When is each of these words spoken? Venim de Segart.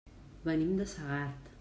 Venim 0.47 0.73
de 0.81 0.89
Segart. 0.95 1.49